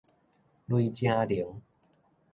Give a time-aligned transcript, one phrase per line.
[0.65, 1.61] 雷精靈